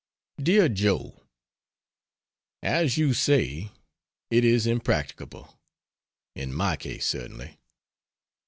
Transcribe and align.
DEAR 0.41 0.67
JOE, 0.67 1.21
As 2.63 2.97
you 2.97 3.13
say, 3.13 3.69
it 4.31 4.43
is 4.43 4.65
impracticable 4.65 5.59
in 6.35 6.51
my 6.55 6.75
case, 6.75 7.05
certainly. 7.05 7.59